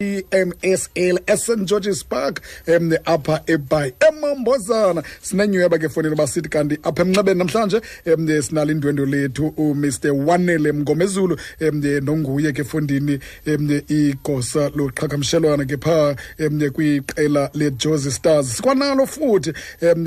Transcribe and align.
the 0.00 0.09
i-msl 0.20 1.18
eSt 1.26 1.64
George's 1.64 2.04
Park 2.04 2.40
um 2.68 2.92
apha 3.04 3.42
eBay 3.46 3.92
emambozana. 4.08 5.02
Sinenyhweba 5.22 5.78
ke 5.78 5.88
fonini 5.88 6.16
basithi 6.16 6.48
kanti 6.48 6.78
apha 6.82 7.02
emnxebeni 7.02 7.38
namhlanje 7.38 7.80
um 8.06 8.42
sinalo 8.42 8.72
indwendwe 8.72 9.06
lethu 9.06 9.54
umr. 9.56 9.90
Wanele 10.26 10.72
mngomezulu 10.72 11.38
um 11.60 11.80
nonguye 12.02 12.52
ke 12.52 12.64
fondini 12.64 13.18
um 13.46 13.80
igosa 13.88 14.70
loqhagamshelwana 14.74 15.64
ke 15.64 15.76
phaa 15.76 16.16
um 16.38 16.60
kwiqela 16.70 17.50
lejosi 17.54 18.10
stars. 18.10 18.56
Sikwanalo 18.56 19.06
futhi 19.06 19.52
um 19.82 20.04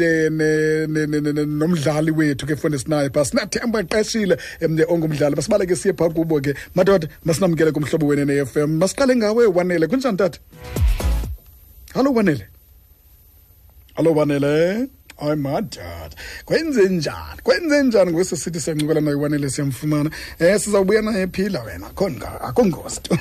nomdlali 1.60 2.12
wethu 2.12 2.46
ke 2.46 2.56
fondini 2.56 2.84
sinaye 2.84 3.10
phaa 3.10 3.26
sinathemba 3.26 3.84
qeshile 3.84 4.38
um 4.62 4.78
ongumdlali. 4.90 5.36
Masibaleke 5.36 5.76
siye 5.76 5.94
phaa 5.94 6.10
kubo 6.10 6.42
ke. 6.42 6.54
Madoda 6.76 7.08
masinamkele 7.26 7.72
kumhlobo 7.72 8.08
wenene 8.08 8.46
FM 8.46 8.78
masiqale 8.78 9.16
ngawe 9.16 9.46
wanele. 9.46 9.88
Kunjani 10.04 10.18
tata 10.18 10.40
hallo 11.94 12.14
wanele 12.14 12.48
hallo 13.96 14.12
wanele 14.14 14.88
hayi 15.18 15.36
madad 15.36 16.16
kwenze 16.46 16.90
njani 16.90 17.42
kwenze 17.44 17.84
njani 17.84 18.12
ngwese 18.12 18.38
sithi 18.38 18.60
siyancokola 18.60 19.02
naye 19.02 19.16
wanele 19.16 19.50
siyamfumana? 19.50 20.10
Um 20.40 20.60
sizawubuya 20.60 21.02
naye 21.02 21.22
ephila 21.24 21.64
wena. 21.64 21.88
Akho 22.42 22.66
ngozi 22.66 23.00
tu 23.02 23.18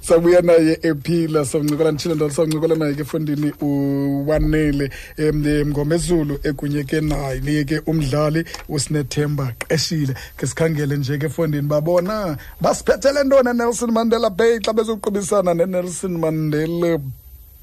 sawubuya 0.00 0.42
naye 0.42 0.78
ephila 0.82 1.44
sawuncokola 1.44 1.92
nditshile 1.92 2.14
ndalo 2.14 2.30
sawuncokola 2.30 2.74
naye 2.74 2.94
ke 2.94 3.02
efondini 3.02 3.52
uwanele 3.60 4.90
um 5.18 5.68
ngomezulu 5.68 6.38
ekunye 6.42 6.84
ke 6.84 7.00
naye 7.00 7.64
ke 7.64 7.80
umdlali 7.86 8.44
usinethemba 8.68 9.52
qeshile 9.58 10.14
ke 10.36 10.46
sikhangele 10.46 10.96
nje 10.96 11.18
ke 11.18 11.26
efondini 11.26 11.68
babona 11.68 12.36
basiphethele 12.60 13.24
ntoni 13.24 13.58
nelson 13.58 13.90
mandela 13.90 14.30
bay 14.30 14.58
xa 14.60 14.72
bezoqubisana 14.72 15.54
nenelson 15.54 16.18
mandela 16.18 16.98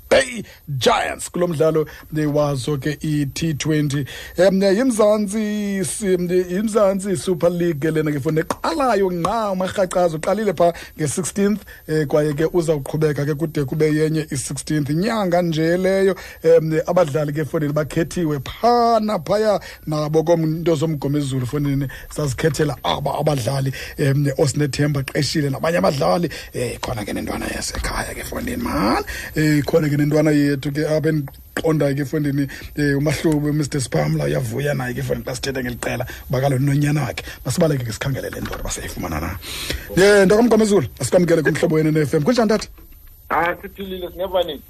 Bay 0.09 0.43
Giants 0.67 1.29
kulo 1.31 1.47
mdlalo 1.47 1.87
wazo 2.33 2.77
ke 2.77 2.97
i-T20 3.01 4.05
um 4.37 4.61
yimzantsi 4.63 5.37
yimzantsi 6.51 7.17
Super 7.17 7.49
League 7.49 7.91
lena 7.91 8.11
ke 8.11 8.19
funa 8.19 8.41
eqalayo 8.41 9.11
nqa 9.11 9.51
umarhacazo 9.51 10.17
uqalile 10.17 10.53
phaa 10.53 10.73
nge-16th 10.97 11.59
um 11.87 12.05
kwaye 12.07 12.33
ke 12.33 12.45
uzawuqhubeka 12.53 13.25
ke 13.25 13.35
kude 13.35 13.65
kube 13.65 13.85
yenye 13.95 14.21
i-16th 14.21 14.93
nyanga 14.93 15.41
nje 15.41 15.77
leyo 15.77 16.15
um 16.43 16.79
abadlali 16.87 17.33
ke 17.33 17.45
fondini 17.45 17.73
bakhethiwe 17.73 18.39
phana 18.39 19.19
phaya 19.19 19.59
nabo 19.87 20.23
komnto 20.23 20.75
zomgomezulu 20.75 21.45
fondini 21.45 21.87
sazikhethela 22.09 22.77
aba 22.83 23.19
abadlali 23.19 23.73
um 23.99 24.27
osinethemba 24.37 25.03
qeshile 25.03 25.49
nabanye 25.49 25.77
abadlali. 25.77 26.29
Um 26.55 26.79
khona 26.81 27.05
ke 27.05 27.13
nentwana 27.13 27.45
yasekhaya 27.45 28.15
ke 28.15 28.23
fondini 28.25 28.63
man. 28.63 29.03
Um 29.37 29.61
khona 29.63 29.89
ke 29.89 29.98
nentwana 29.99 30.31
yethu 30.31 30.71
ke 30.71 30.87
apha 30.87 31.09
endiqondayo 31.13 31.95
ke 31.95 32.01
efondini 32.01 32.47
um 32.77 32.97
umahlobo 32.97 33.53
mr 33.53 33.81
spamla 33.81 34.23
uyavuya 34.25 34.73
naye 34.73 34.93
ke 34.93 34.99
efondini 35.03 35.25
xa 35.27 35.35
sithetha 35.35 35.61
ngeli 35.63 35.75
qela 35.75 36.05
uba 36.29 36.41
kalo 36.41 36.59
nonyana 36.59 37.03
wakhe. 37.03 37.23
Masibaleke 37.45 37.83
ke 37.85 37.93
sikhangele 37.93 38.29
le 38.29 38.41
ndoda 38.41 38.63
basayifumana 38.63 39.19
na. 39.19 39.29
Ye 39.97 40.25
ntakamgomezulu 40.25 40.87
asikwamkele 40.99 41.41
kumhlobo 41.41 41.75
wene 41.75 41.91
ne-fm 41.91 42.23
kunjani 42.23 42.49
tata? 42.49 42.67
Ah 43.29 43.55
siphilile 43.61 44.09
singeva 44.09 44.43
nini? 44.43 44.61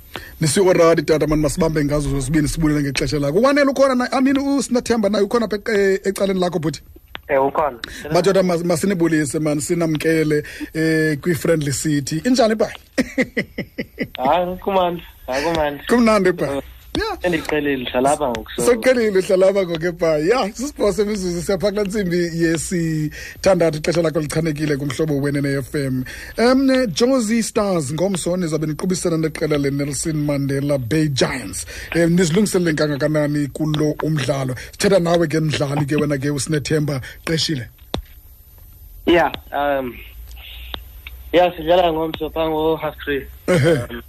nisioradi 0.42 1.04
tata 1.04 1.28
mani 1.28 1.42
masibambe 1.42 1.86
ngazo 1.86 2.10
zozibini 2.10 2.48
sibulele 2.48 2.82
ngexesha 2.82 3.20
lakho. 3.20 3.42
Wanele 3.42 3.70
ukhona 3.72 3.96
na 3.96 4.12
amini 4.12 4.40
usinathemba 4.40 5.10
naye 5.10 5.24
ukhona 5.24 5.46
apha 5.46 5.58
e- 5.74 6.02
ecaleni 6.04 6.40
lakho 6.40 6.60
bhuti 6.60 6.82
Eh 7.30 7.38
ukhona. 7.46 7.78
madoda 8.14 8.42
mas- 8.44 8.64
masinibulise 8.66 9.40
mani 9.40 9.62
sinamkele 9.62 10.44
um 10.76 11.16
kwi-friendly 11.22 11.72
city 11.74 12.22
injani 12.26 12.54
ibhayi 12.54 12.76
Hayi 14.18 14.58
kumandi. 14.58 15.04
Hayi 15.28 15.44
kumandi. 15.46 15.84
kumnandi 15.90 16.34
ibhayi 17.00 17.10
ya 17.12 17.18
Sendiqhelile 17.22 17.86
dlala 17.86 18.10
lapha 18.10 18.30
ngoku 18.30 19.22
hlalapha 19.28 19.66
ngokebhayi 19.66 20.30
ya 20.30 20.54
sisibhoso 20.54 21.02
imizuzu 21.04 21.42
siyapha 21.42 21.72
kula 21.72 21.84
ntsimbi 21.84 22.18
yesithandathu 22.18 23.78
ixesha 23.78 24.02
lakho 24.02 24.20
lichanekile 24.20 24.78
kumhlobo 24.78 25.22
wene 25.22 25.42
ne-fm 25.42 26.04
um 26.38 26.88
josie 26.88 27.44
stars 27.44 27.94
ngomso 27.94 28.38
nizawube 28.38 28.68
niqubisana 28.68 29.18
neqela 29.18 29.58
lenelson 29.58 30.18
mandela 30.26 30.78
bay 30.78 31.08
giants. 31.08 31.66
Um 31.96 32.16
nizilungiselele 32.16 32.74
kangakanani 32.74 33.48
kulo 33.48 33.96
umdlalo? 34.04 34.56
Sithetha 34.72 35.00
nawe 35.00 35.28
ke 35.28 35.40
mdlali 35.40 35.86
ke 35.86 35.96
wena 35.96 36.18
ke 36.18 36.30
usinethemba 36.30 37.02
qeshile. 37.26 37.70
Ya 39.06 39.32
um 39.52 39.94
Yeah, 41.32 41.54
sidlala 41.56 41.94
ngomso 41.94 42.30
phaa 42.34 42.50
ngo 42.50 42.76
half 42.76 42.96
three 43.06 43.22
um, 43.48 44.02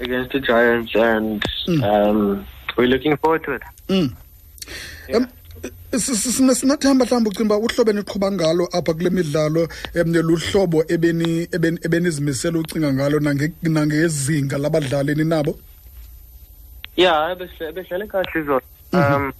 against 0.00 0.32
the 0.32 0.40
Giants 0.40 0.94
and 0.94 1.44
um 1.84 2.46
we're 2.76 2.86
looking 2.88 3.16
forward 3.16 3.42
to 3.44 3.52
it. 3.52 3.62
Mm. 3.88 4.14
Um, 5.14 5.26
s- 5.92 6.08
s- 6.08 6.36
sine- 6.36 6.54
sinathemba 6.54 7.04
mhlawumbi 7.04 7.30
ucinga 7.30 7.56
uba 7.56 7.66
uhlobo 7.66 7.90
eniqhuba 7.90 8.32
ngalo 8.32 8.68
apha 8.72 8.94
kule 8.94 9.10
midlalo 9.10 9.68
um 9.94 10.12
luhlobo 10.14 10.82
ebeni- 10.88 11.46
ebeni- 11.56 11.80
ebenizimisele 11.86 12.58
ucinga 12.58 12.92
ngalo 12.92 13.20
nangezinga 13.62 14.58
labadlali 14.58 15.14
ninabo 15.14 15.58
Yeah, 16.96 17.34
behle 17.34 17.72
behlele 17.72 18.06
kahle 18.06 18.40
izolo. 18.40 18.62
Um 18.92 19.32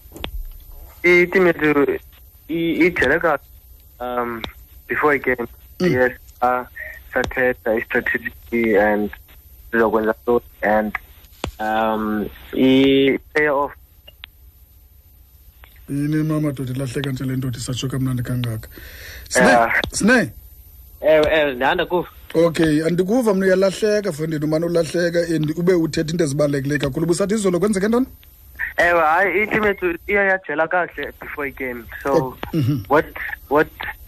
i-team 1.05 1.47
yethu 1.47 1.99
ijele 2.49 3.19
kahle 3.21 3.41
um 4.01 4.43
before 4.89 5.15
igame. 5.17 5.47
Mm. 5.81 5.93
Yes, 5.93 6.13
uh 6.43 6.65
sathetha 7.13 7.75
i-strategy 7.79 8.77
and 8.77 9.11
sizokwenza 9.71 10.15
so 10.27 10.43
and 10.63 10.95
um 11.59 12.27
i-player 12.53 13.53
off. 13.53 13.73
Yini 15.89 16.23
mamadoda 16.23 16.73
ilahleka 16.73 17.11
nje 17.11 17.25
le 17.25 17.37
ndoda 17.37 17.59
isatsho 17.59 17.89
kamnandi 17.89 18.23
kangaka. 18.23 18.69
Sine 19.29 19.57
sine. 19.93 20.33
Ewe 21.01 21.27
ewe 21.33 21.55
ndihanda 21.55 21.87
kuva 21.87 22.09
okay 22.35 22.85
andikuva 22.87 23.35
mna 23.35 23.47
uyalahleka 23.47 24.13
fondini 24.13 24.45
umane 24.45 24.67
ulahleka 24.67 25.19
and 25.35 25.51
ube 25.59 25.75
uthetha 25.75 26.11
into 26.13 26.25
ezibalulekileyo 26.25 26.81
kakhulu. 26.81 27.05
Ubusathi 27.05 27.35
izolo 27.35 27.59
kwenzeke 27.61 27.89
ntoni? 27.89 28.07
Ewe 28.77 29.01
hayi 29.01 29.43
i-team 29.43 29.65
yethu 29.65 29.99
iya 30.07 30.25
yajela 30.25 30.69
kahle 30.69 31.13
before 31.21 31.49
igame. 31.49 31.85
So 32.03 32.37
Mhm. 32.53 32.85
what 32.89 33.07
what 33.49 33.67
eh, 33.81 33.87
eh, 33.87 34.00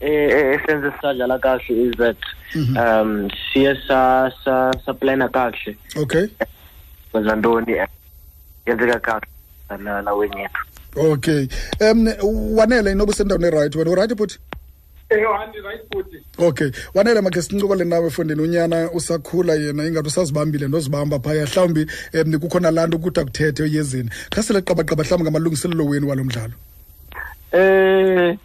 esenze 0.00 0.92
sadlala 1.02 1.38
kahle 1.38 1.70
is 1.88 1.96
that 1.96 2.16
Mhm. 2.54 2.76
um 2.76 3.30
siye 3.52 3.76
sa 3.86 4.30
sa 4.44 4.72
saplana 4.86 5.28
kahle. 5.28 5.76
Okay. 5.96 6.26
Kwenza 7.12 7.36
ntoni? 7.36 7.72
Eh, 7.72 7.86
yenzeka 8.66 8.98
kahle 9.00 9.26
la 9.84 10.00
la 10.02 10.14
wenye 10.14 10.40
yethu 10.40 11.12
okay. 11.12 11.48
Um 11.80 12.06
wanele 12.56 12.92
inoba 12.92 13.10
usendaweni 13.12 13.46
erayithi 13.46 13.78
wena? 13.78 13.90
Urayithi 13.90 14.14
bhuti 14.14 14.38
okay. 16.38 16.70
Wanele 16.94 17.20
makhe 17.20 17.42
sincokole 17.42 17.84
nawe 17.84 18.10
fondini 18.10 18.40
unyana 18.42 18.90
usakhula 18.90 19.54
yena 19.54 19.86
ingathi 19.86 20.08
usazibambile 20.08 20.68
ndozibamba 20.68 21.18
phaya. 21.18 21.46
Mhlawumbi 21.46 21.86
um 22.14 22.38
kukhona 22.38 22.70
laa 22.70 22.86
nto 22.86 22.96
ukuthi 22.96 23.20
akuthethe 23.20 23.62
oyezini 23.62 24.10
khasele 24.30 24.60
qabaqaba 24.62 25.02
mhlawumbi 25.04 25.24
ngamalungiselelo 25.30 25.84
wenu 25.86 26.08
walo 26.08 26.24
mdlalo. 26.24 26.52
Uh, 27.52 28.36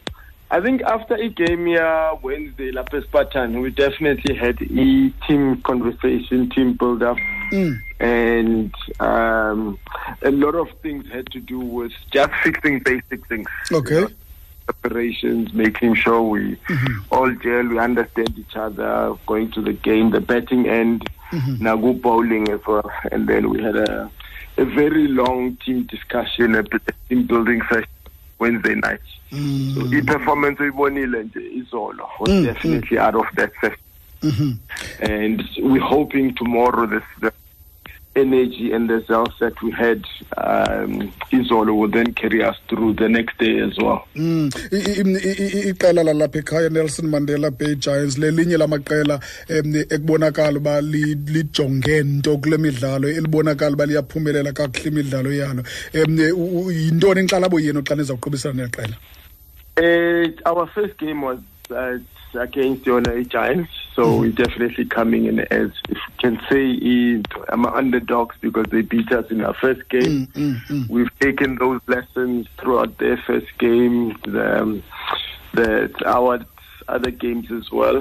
I 0.51 0.61
think 0.61 0.83
after 0.83 1.15
a 1.15 1.27
game 1.27 1.65
here 1.65 2.11
Wednesday, 2.21 2.71
lapha 2.71 3.03
Spartan, 3.03 3.61
we 3.61 3.71
definitely 3.71 4.35
had 4.35 4.61
a 4.61 5.09
team 5.27 5.61
conversation, 5.63 6.49
team 6.51 6.73
build 6.73 7.01
up, 7.01 7.17
mm. 7.51 7.79
and 7.99 8.73
um, 8.99 9.79
a 10.21 10.29
lot 10.31 10.55
of 10.55 10.69
things 10.83 11.05
had 11.11 11.31
to 11.31 11.39
do 11.39 11.59
with 11.59 11.91
just 12.11 12.31
fixing 12.43 12.79
basic 12.79 13.27
things. 13.27 13.47
okay 13.71 13.95
You 13.95 14.01
know, 14.01 15.47
making 15.53 15.95
sure 15.95 16.21
we 16.21 16.57
all 17.11 17.31
gel, 17.35 17.67
we 17.67 17.79
understand 17.79 18.37
each 18.37 18.55
other, 18.55 19.15
going 19.25 19.51
to 19.53 19.61
the 19.61 19.73
game, 19.73 20.11
the 20.11 20.21
betting 20.21 20.67
end, 20.67 21.07
now 21.59 21.75
go 21.75 21.93
bowling 21.93 22.49
as 22.49 22.59
well. 22.67 22.89
And 23.11 23.27
then 23.27 23.49
we 23.49 23.61
had 23.61 23.75
a, 23.75 24.11
a 24.57 24.65
very 24.65 25.07
long 25.07 25.57
team 25.57 25.83
discussion, 25.83 26.55
a 26.55 26.63
team 27.09 27.27
building 27.27 27.61
session 27.69 27.89
Wednesday 28.39 28.75
night. 28.75 29.01
Mm. 29.31 29.73
So 29.75 29.97
i-performance 29.97 30.63
oyibonile 30.63 31.23
nje 31.23 31.39
izolo 31.53 32.07
was 32.19 32.29
Mm, 32.29 32.43
definitely 32.45 32.99
out 32.99 33.15
of 33.15 33.25
that 33.35 33.51
session. 33.61 33.79
Mhm. 34.21 34.57
And 34.99 35.43
we're 35.61 35.87
hoping 35.87 36.33
tomorrow 36.35 36.87
this 36.87 37.03
the 37.21 37.31
energy 38.15 38.71
and 38.71 38.89
the 38.89 38.95
results 38.95 39.35
that 39.39 39.61
we 39.61 39.71
had 39.71 40.03
um, 40.37 41.11
izolo 41.31 41.75
will 41.77 41.89
then 41.89 42.13
carry 42.13 42.43
us 42.43 42.55
through 42.67 42.93
the 42.93 43.09
next 43.09 43.37
day 43.37 43.59
as 43.59 43.77
well. 43.77 44.07
Mm. 44.15 44.49
Iqela 45.71 46.03
lalapha 46.03 46.41
ekhaya 46.41 46.69
nelson 46.71 47.07
mandela 47.07 47.51
bay 47.55 47.75
giants 47.75 48.17
lelinye 48.17 48.57
lamaqela 48.57 49.15
um 49.49 49.75
ekubonakala 49.75 50.57
uba 50.57 50.81
lijonge 50.81 52.03
nto 52.03 52.37
kule 52.37 52.57
midlalo 52.57 53.09
elibonakala 53.09 53.73
uba 53.73 53.85
liyaphumelela 53.85 54.51
kakuhle 54.53 54.89
imidlalo 54.89 55.33
yalo 55.33 55.63
um 55.93 56.17
yintoni 56.71 57.21
inkxalabo 57.21 57.59
yenu 57.59 57.81
xa 57.81 57.95
nizawuqubisana 57.95 58.63
neqela 58.63 58.97
Uh, 59.77 60.31
our 60.45 60.67
first 60.67 60.97
game 60.97 61.21
was 61.21 61.37
uh, 61.71 61.97
against 62.33 62.83
Yona 62.83 63.27
Giants, 63.27 63.71
so 63.95 64.17
we're 64.17 64.31
definitely 64.31 64.85
coming 64.85 65.25
in 65.25 65.39
as 65.39 65.71
if 65.89 65.97
can 66.19 66.39
say 66.49 66.71
is 66.71 67.23
I'm 67.49 67.65
underdogs 67.65 68.35
because 68.41 68.65
they 68.71 68.81
beat 68.81 69.11
us 69.11 69.29
in 69.31 69.41
our 69.41 69.53
first 69.53 69.87
game. 69.89 70.27
Mm, 70.35 70.65
mm, 70.67 70.89
We've 70.89 71.19
taken 71.19 71.55
those 71.55 71.79
lessons 71.87 72.47
throughout 72.59 72.97
their 72.97 73.17
first 73.25 73.47
game, 73.57 74.17
the, 74.25 74.61
um, 74.61 74.83
the 75.53 75.91
our 76.05 76.45
other 76.87 77.09
games 77.09 77.49
as 77.51 77.71
well. 77.71 77.95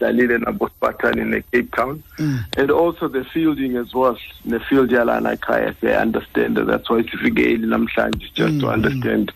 Lalile 0.00 0.34
and 0.46 0.70
Spartan 0.76 1.18
in 1.18 1.30
the 1.32 1.42
Cape 1.50 1.74
Town. 1.74 2.02
Mm. 2.18 2.44
And 2.56 2.70
also 2.70 3.08
the 3.08 3.24
fielding 3.24 3.76
as 3.76 3.92
well. 3.92 4.16
The 4.44 4.60
field 4.60 4.90
yalana 4.90 5.40
kaya 5.40 5.74
they 5.80 5.96
understand 5.96 6.56
that. 6.58 6.66
That's 6.66 6.88
why 6.88 7.02
sifike 7.02 7.58
namhlanje 7.58 8.32
just 8.34 8.60
to 8.60 8.66
Mm, 8.66 8.72
understand 8.72 9.32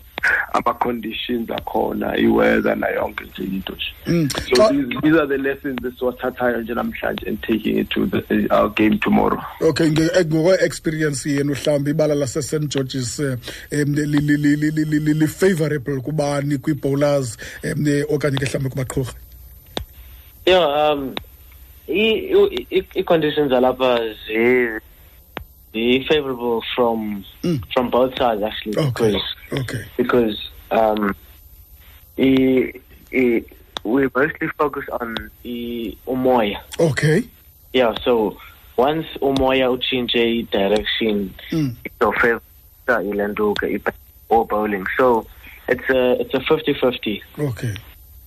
ama 0.53 0.73
conditions 0.73 1.49
akhona 1.49 2.17
iweather 2.17 2.75
nayo 2.75 2.95
yonke 2.95 3.23
nje 3.23 3.43
into 3.43 3.73
nje. 3.73 3.93
Mm. 4.07 4.29
So 4.55 4.69
these, 4.69 5.01
these 5.01 5.15
are 5.15 5.27
the 5.27 5.37
lessons 5.37 5.79
esiwathathayo 5.83 6.61
nje 6.61 6.73
namhlanje 6.73 7.27
and 7.27 7.41
taking 7.41 7.77
it 7.77 7.89
to 7.89 8.05
the, 8.05 8.47
our 8.51 8.69
game 8.69 8.97
tomorrow. 8.97 9.41
okay 9.61 9.89
ngokwe-experience 9.89 11.29
yenu 11.29 11.51
mhlawumbi 11.51 11.91
ibala 11.91 12.15
lase-st 12.15 12.67
georges 12.67 13.19
um 13.19 13.95
li-favorable 15.15 16.01
kubani 16.01 16.57
kwii-bowlers 16.57 17.37
um 17.63 17.85
okanye 18.09 18.37
ke 18.37 18.45
mhlawumbi 18.45 18.69
kubaqhorha 18.69 19.13
Yeah, 20.45 20.91
um, 20.91 21.15
i-conditions 22.95 23.51
alapha 23.51 23.99
zi 25.73 26.05
favorable 26.09 26.61
from 26.75 27.23
Mm. 27.43 27.63
from 27.73 27.89
both 27.89 28.17
sides 28.17 28.41
actually 28.43 28.77
okay 28.77 29.11
because 29.11 29.21
okay 29.53 29.83
because 29.97 30.37
um, 30.71 31.15
i, 32.17 32.73
i, 33.13 33.43
we 33.83 34.07
mostly 34.15 34.47
focus 34.57 34.85
on 34.99 35.15
the 35.43 35.97
umoya. 36.07 36.57
okay 36.79 37.23
Yeah, 37.73 37.93
so 38.03 38.35
once 38.77 39.05
umoya 39.21 39.69
uchinge 39.75 40.49
direction, 40.51 41.33
Mm. 41.51 41.75
your 42.01 42.13
favor 42.19 42.41
ilanduka 42.87 43.65
or 44.29 44.45
bowling. 44.47 44.85
So 44.97 45.27
it's 45.67 45.87
a 45.89 46.19
it's 46.21 46.33
a 46.33 46.39
50-50. 46.39 47.21
okay 47.39 47.75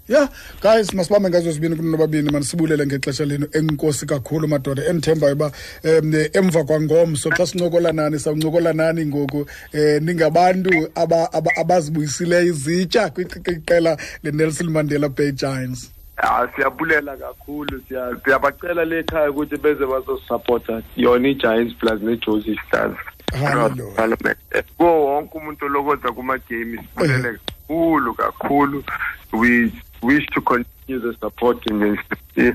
ya 0.09 0.29
guys 0.63 0.95
masibambe 0.95 1.29
ngazo 1.31 1.53
zibini 1.53 1.77
kumntu 1.77 1.99
babini 1.99 2.31
manisibulele 2.31 2.87
ngexesha 2.87 3.25
lenu 3.25 3.47
enkosi 3.53 4.07
kakhulu 4.07 4.49
madoda 4.49 4.85
endithembayo 4.87 5.33
uba 5.35 5.53
um 5.85 6.15
emva 6.33 6.65
kwangomso 6.65 7.31
xa 7.31 7.47
sincokola 7.47 7.93
nani 7.93 8.19
sawuncokola 8.19 8.73
nani 8.73 9.07
ngoku 9.07 9.39
um 9.75 10.05
ningabantu 10.05 10.89
aba- 10.95 11.33
aba- 11.33 11.57
abazibuyisileyo 11.57 12.43
izitya 12.43 13.11
kwiqela 13.11 13.97
lenelson 14.23 14.71
mandela 14.71 15.09
bay 15.09 15.33
giants 15.33 15.91
Ah 16.17 16.47
siyabulela 16.57 17.17
kakhulu 17.17 17.81
siya- 17.89 18.17
siyabacela 18.25 18.85
le 18.85 18.99
ekhaya 18.99 19.31
ukuthi 19.31 19.57
beze 19.57 19.87
bazosupporta 19.87 20.83
yona 20.97 21.29
i-Giants 21.29 21.75
plus 21.81 22.01
ne-Josie 22.03 22.57
Stars. 22.69 22.97
Hallelujah. 23.33 23.95
Parliament. 23.97 24.39
Eh, 24.55 24.63
Kuwo 24.77 25.05
wonke 25.07 25.39
umuntu 25.39 25.65
olokoza 25.67 26.13
kuma-game 26.13 26.79
sibulele 26.79 27.39
kakhulu 27.67 28.15
kakhulu. 28.15 28.85
We 29.33 29.73
wish 30.03 30.27
to 30.35 30.41
continue 30.41 31.01
the 31.01 31.17
support 31.21 31.65
in 31.67 31.79
the 31.81 31.97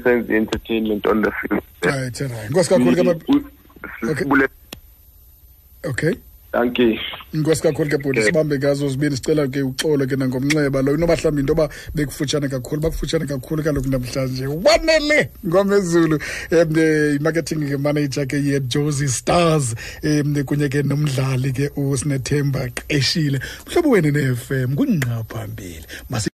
sense 0.04 0.28
the 0.28 0.36
entertainment 0.36 1.06
on 1.08 1.22
the 1.22 1.32
field. 1.32 1.64
right 1.84 2.20
right. 2.20 2.50
Nkosi 2.50 2.70
kakhulu 2.70 2.96
ke 2.96 3.44
Okay. 4.04 4.26
okay. 5.86 6.14
Thank 6.52 6.80
you. 6.80 6.98
inkosi 7.34 7.62
kakhulu 7.62 7.90
ke 7.90 7.98
bhuti 7.98 8.24
sibambe 8.24 8.58
ngazo 8.58 8.90
zibini 8.90 9.16
sicela 9.18 9.48
ke 9.48 9.62
uxolo 9.62 10.08
ke 10.08 10.16
nangomnxeba 10.16 10.82
lo 10.82 10.96
inoba 10.96 11.16
mhlawumbi 11.16 11.42
into 11.42 11.54
yoba 11.54 11.70
bekufutshane 11.96 12.48
kakhulu 12.50 12.82
bakufutshane 12.82 13.26
kakhulu 13.28 13.64
kaloku 13.64 13.90
namhlanje. 13.90 14.48
Wanele 14.48 15.30
ngomezulu 15.46 16.20
um 16.52 16.78
i-marketing 16.78 17.78
manager 17.78 18.26
ke 18.26 18.38
yejosi 18.38 19.08
stars 19.10 19.76
um 20.04 20.34
kunye 20.46 20.70
ke 20.70 20.84
nomdlali 20.84 21.54
ke 21.54 21.70
usinethemba 21.76 22.70
qeshile. 22.70 23.40
Mhlobo 23.68 23.90
wenu 23.90 24.12
ne-f 24.12 24.52
m 24.52 24.76
kungqa 24.76 25.24
phambili 25.28 25.86